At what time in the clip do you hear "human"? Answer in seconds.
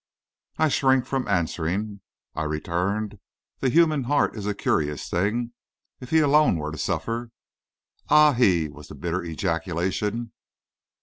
3.69-4.05